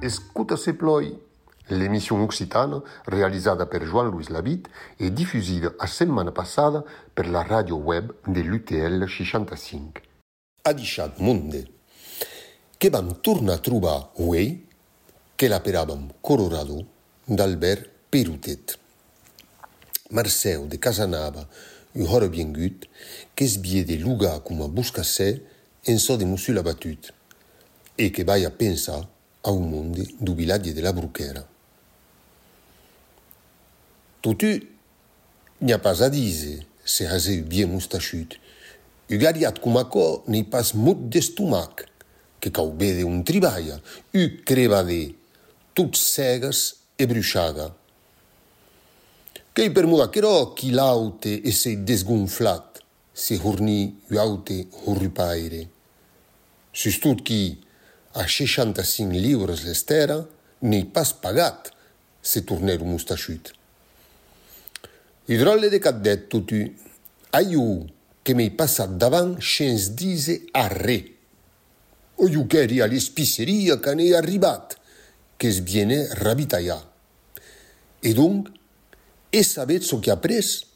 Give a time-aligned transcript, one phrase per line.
[0.00, 1.16] Escuta se ploi.
[1.68, 6.82] L'émission occitane, realizzata per Jean-Louis Labitte e diffusa la settimana passata
[7.14, 10.02] per la radio web dell'UTL 65.
[10.62, 11.70] Adichat monde
[12.76, 14.08] che vam torna a trovare
[15.40, 16.84] che l'aperavano Colorado
[17.24, 18.78] d'Albert Piroutet.
[20.10, 21.48] Marcel de Casanova
[21.94, 22.86] eût ora biengut
[23.34, 25.40] qu'esbier de lugar cum a buscassè
[25.86, 27.14] en so de mussul abatut
[27.96, 29.08] e que vai a pensar
[29.42, 31.48] a un monde du vilatge de la Bruquera.
[34.20, 34.68] Totu
[35.62, 38.38] n'y a pas à dire, se hase bien moustachut,
[39.08, 39.82] eût gariat cum
[40.50, 41.86] pas mut d'estomac,
[42.42, 43.80] que caubé de un triballa,
[44.12, 45.16] eût crevadé
[45.74, 46.60] tot cègas
[46.96, 47.68] e bruxaga.
[49.52, 52.80] Quei per muda quero qui l'aute e se desgonflat,
[53.12, 55.66] se horni u aute horripaire.
[56.72, 57.58] Sus tot qui
[58.14, 60.18] a 65 livres l'estera,
[60.62, 61.70] n'hi pas pagat
[62.22, 63.52] se tornèr un mustaxut.
[65.28, 66.64] Hidrole de cat dèt tot u,
[67.36, 67.86] aiu,
[68.24, 70.98] que m'hi passa davant xens dise arre.
[72.20, 74.79] O iu queri a l'espisseria que n'hi arribat.
[75.40, 76.06] que se viene.
[78.02, 78.48] Et donc,
[79.32, 80.66] et savait ce qui a pris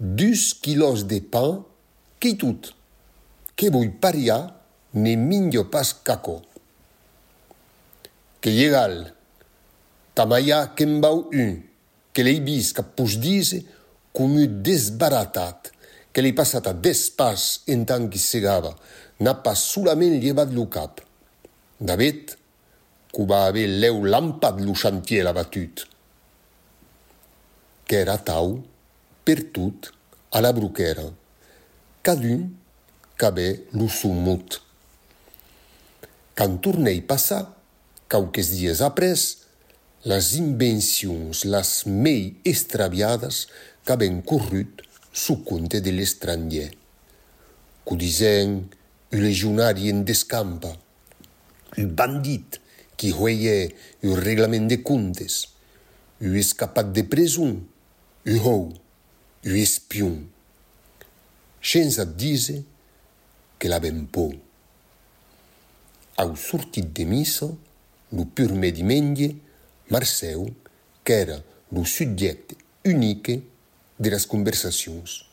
[0.00, 1.64] 12 kilos de pain
[2.18, 2.60] qui tout,
[3.54, 4.56] que vous paria
[4.94, 6.42] ne minyo pas caco.
[8.40, 9.12] Que llegal,
[10.14, 11.58] tamaya kembau un,
[12.14, 13.64] que l'eibis capus dise,
[14.16, 15.72] comu desbaratat,
[16.12, 18.72] que li passat a despas en tant que segava,
[19.20, 21.02] n'a pas solament llevat lo cap.
[21.80, 22.36] David,
[23.24, 25.86] va haver l'eu lampat lo chantier l'abatut.
[27.86, 28.60] Qu'era tau,
[29.24, 29.92] per tot,
[30.32, 31.06] a la bruquera.
[32.04, 32.50] Cadun
[33.16, 34.60] qu'avè lo sumut.
[36.36, 37.54] Quand tornei passar,
[38.10, 39.14] quauques dies après,
[40.04, 43.46] les invencions les mei extraviades
[43.86, 44.82] qu'avèn corrut
[45.12, 46.68] su compte de l'estranger.
[47.86, 48.58] Cu disen
[49.14, 50.74] un legionari en descampa,
[51.78, 52.60] un bandit
[52.96, 55.48] que royait o règlement de contas,
[56.20, 57.60] o escapado de presum,
[58.26, 58.72] o rou,
[59.44, 60.24] o espion.
[61.60, 62.64] Chenza disait
[63.58, 64.32] que la beau.
[66.16, 67.54] Ao surtir de missa,
[68.10, 69.42] no primeiro medimengue,
[69.90, 70.54] Marcel,
[71.04, 73.42] que era o sujeito único
[73.98, 75.28] das conversações,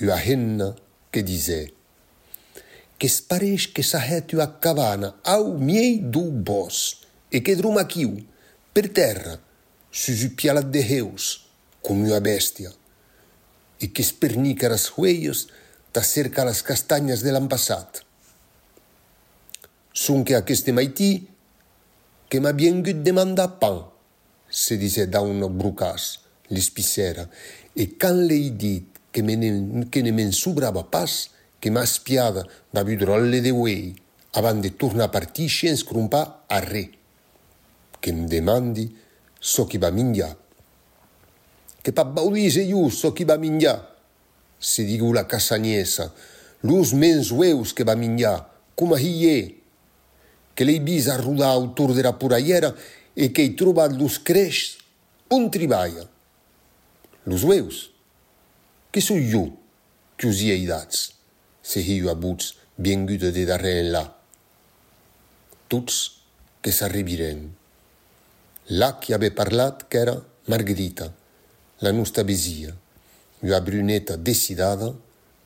[0.00, 0.74] e a reine
[1.10, 1.81] que dizia
[3.02, 7.02] que sparês que Kesparesh a cavana ao miei do bos,
[7.32, 8.24] e quedrumaquiu,
[8.72, 9.42] per terra,
[9.90, 11.50] sujupiala de Deus
[11.82, 12.70] como a bestia,
[13.80, 15.48] e que espernica as rueias
[15.92, 18.06] da cerca las castanhas de l'ambassat.
[19.92, 21.26] Sonque aqueste maití,
[22.30, 23.90] que m'a bien gut demanda pan,
[24.48, 26.20] se disait da un brucas,
[26.50, 27.28] l'espicera,
[27.74, 32.42] e quand l'ei dit que, me ne, que ne m'en sobrava pas, que m'ha espiada
[32.74, 33.94] da budrolle de uei,
[34.34, 36.90] avant de tornar a partir sense crompar a re.
[38.02, 38.88] Que em demandi
[39.38, 40.34] so qui va minjar.
[41.86, 43.78] Que pa baudise iu so qui va minjar,
[44.58, 46.10] se digu la casagnesa,
[46.66, 48.42] lus mens ueus que va minjar,
[48.74, 49.62] com a hiie,
[50.58, 52.74] que l'ei bis a rodar autour de la puraiera
[53.14, 54.78] e que ei trobat lus creix
[55.30, 56.08] on triballa.
[57.26, 57.92] Los ueus,
[58.90, 59.52] que so jo
[60.18, 61.12] que us hi he dats,
[61.62, 64.04] se hiu abuts bien guda de darrere là.
[65.68, 66.22] Tots
[66.60, 67.48] que s'arribiren.
[68.68, 70.16] Là qui ave parlat qu'era
[70.48, 71.12] Margherita,
[71.80, 72.74] la nostra vesia,
[73.42, 74.92] una bruneta decidada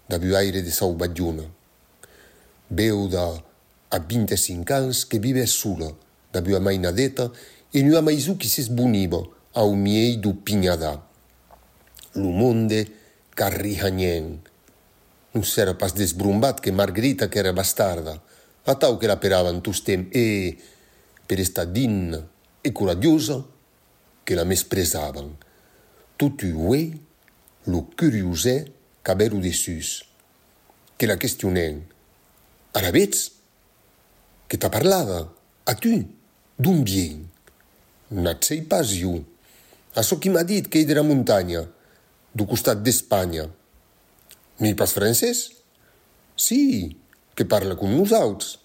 [0.08, 1.44] da buaire de sau bagiuna.
[2.70, 3.42] Veu da
[3.90, 5.90] a 25 ans que vive sola,
[6.32, 7.30] da bua mainadeta
[7.72, 9.22] e nu a maisu qui s'esbuniva
[9.54, 11.02] au miei du pignadà.
[12.14, 12.86] Lo monde
[13.34, 14.40] carrihanien.
[15.36, 18.16] Non s'era pas desbrumbat que Margherita era bastarda,
[18.64, 20.56] a tau che la peravan tostem e,
[21.26, 22.16] per esta dinna
[22.62, 23.44] e coradiosa,
[24.24, 25.36] che la mespresavan.
[26.16, 26.88] Tutu uei,
[27.64, 28.64] lo curiosè
[29.02, 30.08] qu'aberu de sus,
[30.96, 31.84] que la questionen.
[32.72, 33.28] Ara vets?
[34.48, 35.20] Que t'ha parlada?
[35.68, 36.00] A tu?
[36.56, 37.28] D'on bien?
[38.08, 39.20] N'at sei pas jo.
[39.92, 41.68] A so qui m'ha dit que ei de la muntanya,
[42.32, 43.50] du costat d'Espanya.
[44.60, 45.50] Mi pas francès?
[46.36, 46.96] Sí,
[47.36, 48.56] que parla com nosaltres.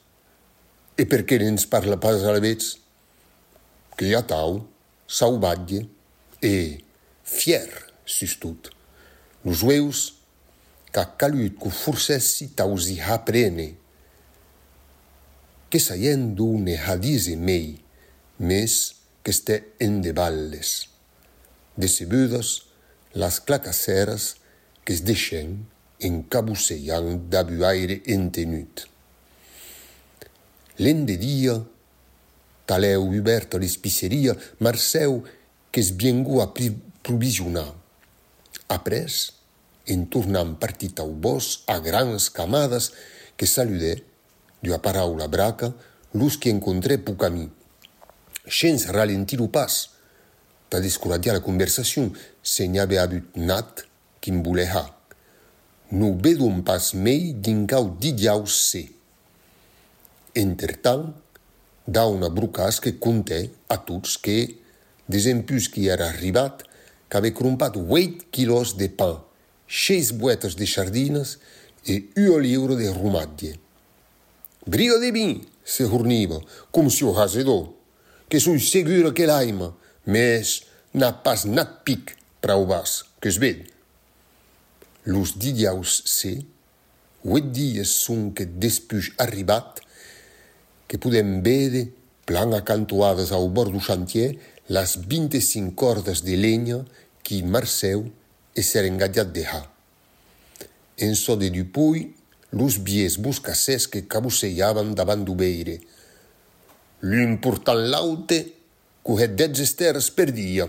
[0.99, 2.81] E per què ens parla pas a la vets?
[4.01, 4.55] que hi ha tau,
[5.05, 5.83] sauvatge
[6.41, 6.81] e
[7.21, 7.67] fier
[8.01, 8.71] sus tot.
[9.45, 9.99] Los ueus
[10.89, 13.67] qu'a calut que forcessi tausi aprene.
[15.69, 16.33] Que saien
[16.65, 17.77] ne hadise mei,
[18.39, 20.89] mes que este en de balles.
[21.77, 22.63] Decebudes
[23.13, 24.37] las clacaceres
[24.83, 25.67] que es deixen
[26.01, 28.87] encabuseillant d'abuaire entenut.
[30.79, 31.55] L'en de dia,
[32.65, 35.21] talèu obert a l'espisseria, Marcèu
[35.71, 36.51] qu'es biengu a
[37.03, 37.75] provisionar.
[38.69, 39.05] Après,
[39.89, 42.91] en tornant partit au bosc a grans camades
[43.37, 43.97] que saludè,
[44.63, 45.71] d'ua paraula braca,
[46.13, 47.49] l'ús que encontrè a mi.
[48.47, 49.89] Xens ralentir lo pas,
[50.69, 52.11] t'a descoradiar la conversacion,
[52.41, 53.85] se n'hi avait abut nat
[54.21, 55.00] quin volè ha.
[55.91, 58.87] no vedon pas mei din cau didiau se.
[60.33, 61.11] Entertal,
[61.85, 64.55] da una brucas que conté a tots que,
[65.11, 66.63] desempus qui era arribat,
[67.11, 69.19] qu'ave crompat 8 quilos de pa,
[69.67, 71.37] 6 boetes de sardines
[71.83, 73.57] e 1 lliure de rumatge.
[74.65, 76.39] Brio de vin, se horniva,
[76.71, 77.73] com si ho hasedó,
[78.29, 79.73] que son segura que l'aima,
[80.05, 80.61] mes
[80.93, 83.70] n'ha pas nat pic, prou vas, que es vedi
[85.03, 86.45] los didiaus se,
[87.23, 89.81] huit dies son que despuj arribat,
[90.87, 91.89] que pudem vede,
[92.25, 94.37] plan acantuades au bord du chantier,
[94.69, 96.79] las 25 cordes de leña
[97.23, 98.05] qui marceu
[98.55, 99.61] e ser engatjat de ha.
[100.97, 102.13] En so de Dupuy,
[102.51, 105.79] los bies buscassers que cabusseiaven davant du beire.
[107.01, 108.41] L'important laute
[109.03, 110.67] cujet dez esters per dia.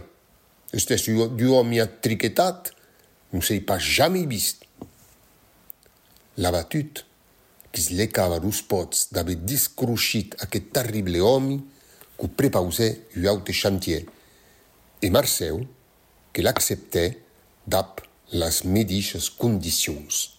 [0.72, 2.72] Estes du homi triquetat,
[3.32, 4.66] não sei pas jamais visto.
[6.36, 7.04] La battute
[7.72, 11.62] qui se lecava dos potes d'avait discruchit aquest terrible homme
[12.18, 14.06] que prépausait un autre chantier.
[15.00, 15.66] Et Marcel,
[16.32, 17.22] que l'acceptait,
[17.66, 18.00] d'ap
[18.32, 20.31] les médiches conditions.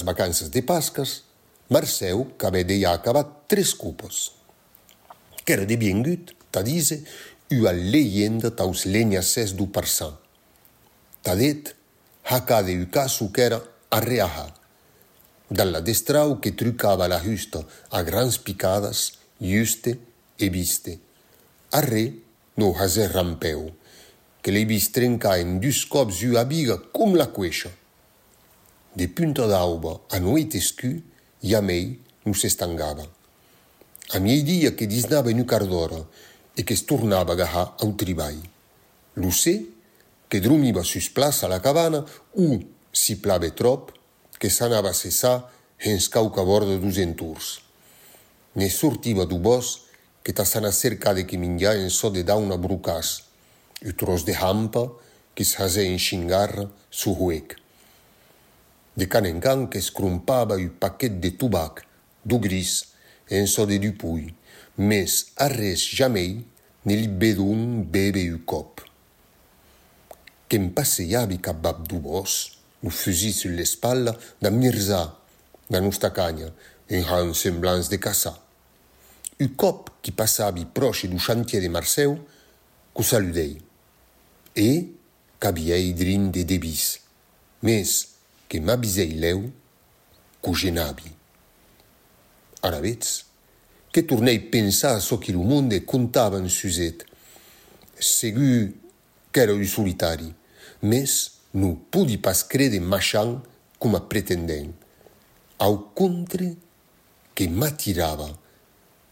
[0.00, 1.24] las vacanzas de Pascas,
[1.68, 4.32] Marceu cabedejava tres cupos.
[5.44, 7.04] Qu'èra de biengut, ta dise,
[7.52, 10.16] ua leyenda taus lenha ses du parsan.
[11.22, 11.74] Tadet,
[12.24, 14.46] hacà de ucasu qu'èra arreaha.
[15.50, 19.98] Dalla destrau que trucava la justa a grans picadas, juste
[20.38, 20.98] e viste.
[21.72, 22.24] Arre
[22.56, 23.68] no haser rampeu,
[24.40, 27.79] que l'he trenca trencar en dus cops ua biga com la cueixa.
[28.94, 30.90] de punta d'auba a nuit escu,
[31.40, 33.06] i a mei nu s'estangava.
[34.12, 36.00] A miei dia que disnava nu quart d'hora
[36.56, 38.36] e que es tornava a gajar au tribai.
[39.14, 39.64] Lo sé
[40.28, 42.04] que drumiva sus plaça a la cabana
[42.34, 42.58] u
[42.92, 43.92] si plave trop
[44.38, 45.46] que s'anava a cessar
[45.78, 47.60] ens cauca borda dus entours.
[48.54, 49.86] Ne sortiva du bosc
[50.22, 53.22] que ta sana cerca de que minja en so de da una brucas,
[53.80, 54.90] u e tros de hampa
[55.34, 57.59] que s'hase en xingarra su huec.
[59.00, 61.80] de canencan que escrompava un paquet de tobac,
[62.22, 62.92] du gris
[63.30, 64.34] e un so de dupui,
[64.76, 66.44] mais a jamais
[66.84, 68.82] ni li bedon bebe un cop.
[70.50, 75.16] Qu'en passeiavi cap bab du bosc, un fusil sur l'espal d'un Mirza,
[75.70, 76.52] dans nostra canya,
[76.90, 78.36] un gran semblance de caça.
[79.40, 82.18] Un cop qui passavi proche du chantier de Marseille,
[82.94, 83.56] que saludei.
[84.56, 84.92] Et
[85.38, 87.00] qu'aviei drin de débis.
[87.62, 88.09] Mais
[88.50, 89.48] che m'abisei leu
[90.40, 91.16] cu genabi.
[92.60, 93.24] Araveți,
[93.92, 97.04] che turnei pensa so che lu mondo contava in suzet,
[97.96, 98.74] segu
[99.30, 100.34] che ero i solitari,
[100.80, 103.40] mes nu pudi pas crede machan
[103.78, 104.74] come a pretendem.
[105.58, 106.56] Au contre
[107.32, 108.36] che m'attirava,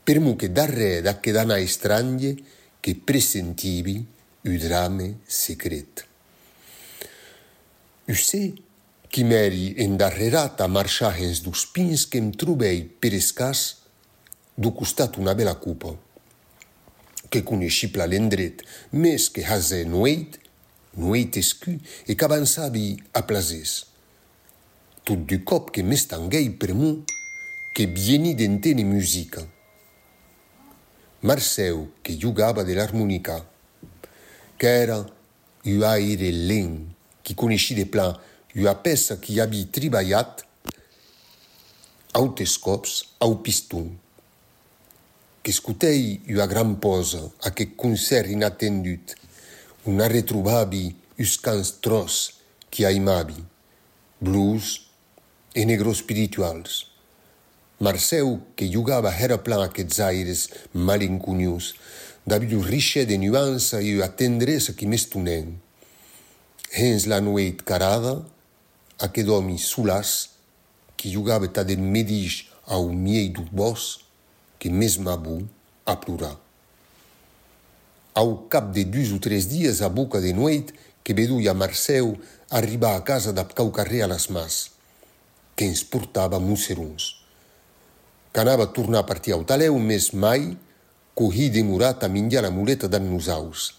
[0.02, 2.34] per mu che darre da che dana estrange
[2.80, 4.04] che presentivi
[4.40, 6.06] u drame secret.
[8.06, 8.66] Usei
[9.08, 13.76] Chimeri indarrerata marcia hens dus pins chem trubei perescas
[14.54, 15.98] du costat una bela cupă,
[17.28, 20.38] che cu neșipla lendret, mes che haze nueit,
[20.90, 23.86] nueit escu, e qu'avançavi a plazes.
[25.02, 27.04] Tot du cop che m'estanguei per mu,
[27.72, 29.48] che bieni d'entene musica.
[31.20, 33.48] Marceu, che jugava de l'harmonica,
[34.56, 35.04] qu'era
[35.64, 36.88] un aire lent,
[37.22, 38.12] qui conosci de plan
[38.58, 40.42] ua peça qui avi tribalhat
[42.12, 43.92] autes cops au piston.
[45.42, 49.14] Qu'escutei ua gran posa, a que concert inattendut,
[49.86, 52.34] una retrovavi us cans tros
[52.70, 53.38] qui aimavi,
[54.20, 54.90] blues
[55.54, 56.86] e negros spirituals.
[57.78, 61.74] Marceu, que jugava era plan aquests aires malinconius,
[62.26, 65.54] d'avi un riche de nuança e a tendresa qui m'estunen.
[66.74, 68.18] Hens la nueit carada,
[68.98, 70.30] a que domi sulas,
[70.96, 74.00] qui jugava ta de medix au miei du bos,
[74.58, 75.46] que mesma bu
[75.86, 76.36] a plorar.
[78.14, 80.74] Au cap de dus o tres dies a boca de noit
[81.04, 82.18] que veduia Marceu
[82.50, 84.72] arribar a casa d'ap carrer a las mas,
[85.54, 87.24] que ens portava musseruns.
[88.32, 90.56] Qu'anava a tornar a partir au taleu, mes mai,
[91.14, 93.74] cohi demorat a minjar la muleta d'an nosaus.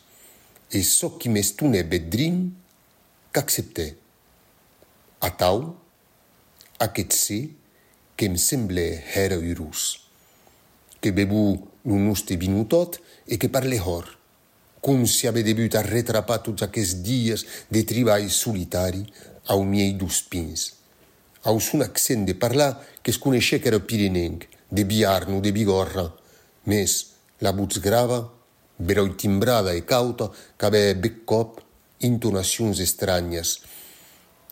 [0.71, 2.49] E so qui m'estune bedrin,
[3.31, 3.87] qu'acceptè.
[3.89, 4.08] A
[5.27, 5.75] tau,
[6.79, 7.41] aquest sí,
[8.15, 10.05] que em semble era urus.
[11.01, 14.19] Que bebu un uste vinu tot e que parle hor
[14.79, 19.03] com si ave debut a retrapar tots aquests dies de treball solitari
[19.51, 20.73] au miei dus pins.
[21.43, 26.13] Aus un accent de parlar que es que era pirinenc, de Biarno, de Bigorra,
[26.65, 27.07] mes
[27.41, 28.31] la voz grava,
[28.77, 31.61] berau timbrada e cauta, qu'ave bec cop
[31.99, 33.61] intonacions estranyes,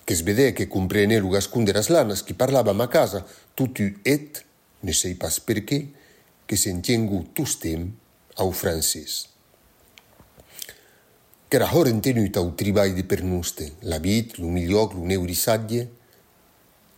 [0.08, 4.00] que es vede que comprene lo gascun de las lanas qui parlava a casa, tutu
[4.08, 4.40] et,
[4.82, 5.84] ne sei pas per què,
[6.48, 7.92] que s'entiengu tostem
[8.40, 9.28] au francès
[11.50, 15.88] qu'era hor entenut au treball de pernuste, la vit, lo millor, lo neurisatge,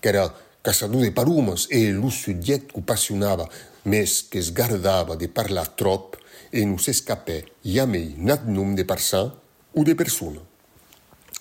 [0.01, 3.47] qu'era caçador de parumes e lo subjet que passionava,
[3.85, 6.17] mes que es gardava de parlar trop
[6.51, 9.29] e non s'escapè jamai nat nom de parçar
[9.73, 10.48] o de persona.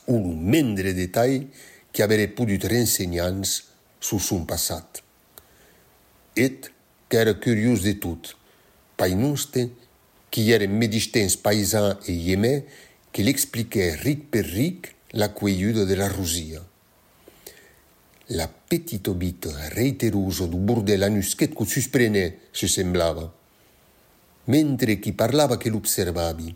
[0.09, 1.49] un mindre détail
[1.93, 3.65] qui avere pu d'utre ensegnans
[4.01, 5.03] sus un passat.
[6.37, 6.61] Et
[7.09, 8.35] qu'ère curius de tout,
[8.97, 9.69] painunste,
[10.31, 12.65] qui ère medistens paisan e iemè,
[13.11, 16.65] che l'expliquè ric per ric la queiuda de la Rusia.
[18.37, 23.25] L'appetito bit reiteruso du burdelanus che cu susprenè, se semblava.
[24.45, 26.55] Mentre chi parlava che l'observavi,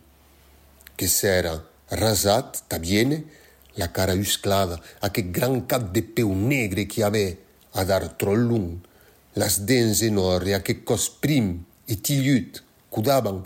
[0.95, 1.57] che s'era
[1.89, 3.41] rasat, tabiene,
[3.77, 7.39] la cara usclada, aquest gran cap de peu negre qui ave
[7.73, 8.79] a dar tro lung,
[9.35, 11.55] las dents enorme, aquest cos prim
[11.89, 12.61] e tillut,
[12.93, 13.43] cudaban,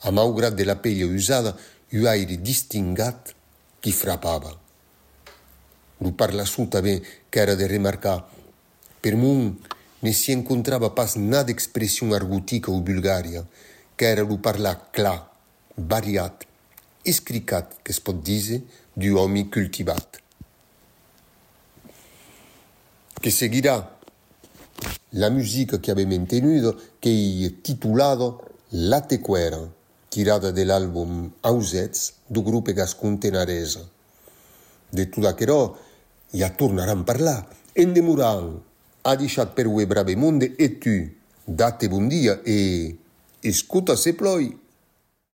[0.00, 1.56] a maugrat de la pelle usada,
[1.92, 3.32] un aire distingat
[3.80, 4.52] qui frappava.
[6.00, 7.00] Lo parla su també
[7.32, 8.20] qu'era de remarcar.
[9.00, 9.50] Per mon
[10.00, 13.44] ne si encontrava pas nada d'expression argotica o bulgària,
[13.96, 15.28] qu'era lo parlar clar,
[15.76, 16.46] variat,
[17.04, 18.62] escricat, que es pot dire,
[19.00, 20.18] di uomini coltivati,
[23.14, 23.98] che seguirà
[25.14, 28.36] la musica che abbiamo mantenuto, che è titolata
[28.68, 29.66] La Tequera,
[30.06, 33.88] tirata dall'album Ausez del gruppo Gascon Tenarese.
[34.90, 35.78] Di tutto ciò,
[36.32, 38.64] ja torneranno a parlare, Endemuran, demuranno,
[39.00, 41.10] ha lasciato per voi brave monde e tu,
[41.42, 42.98] date buon dia e
[43.40, 44.68] escuta se ploi.